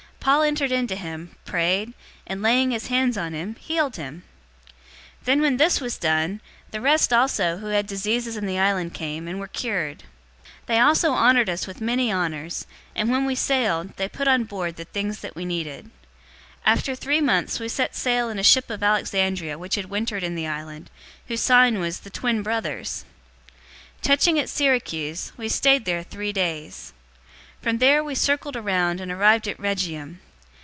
[0.23, 1.93] Paul entered in to him, prayed,
[2.27, 4.21] and laying his hands on him, healed him.
[5.21, 8.93] 028:009 Then when this was done, the rest also who had diseases in the island
[8.93, 10.03] came, and were cured.
[10.65, 14.43] 028:010 They also honored us with many honors, and when we sailed, they put on
[14.43, 15.85] board the things that we needed.
[15.87, 15.89] 028:011
[16.67, 20.35] After three months, we set sail in a ship of Alexandria which had wintered in
[20.35, 20.91] the island,
[21.29, 23.05] whose sign was "The Twin Brothers."
[24.01, 26.93] 028:012 Touching at Syracuse, we stayed there three days.
[27.63, 30.17] 028:013 From there we circled around and arrived at Rhegium.